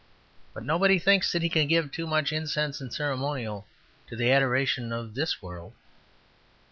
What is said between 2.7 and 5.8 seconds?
and ceremonial to the adoration of this world.